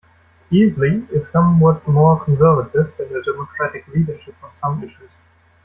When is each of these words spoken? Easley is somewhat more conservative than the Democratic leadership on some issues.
Easley 0.51 1.07
is 1.11 1.29
somewhat 1.29 1.87
more 1.87 2.19
conservative 2.25 2.91
than 2.97 3.13
the 3.13 3.21
Democratic 3.21 3.87
leadership 3.89 4.33
on 4.41 4.51
some 4.51 4.83
issues. 4.83 5.11